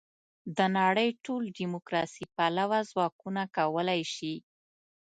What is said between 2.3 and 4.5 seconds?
پلوه ځواکونه کولای شي.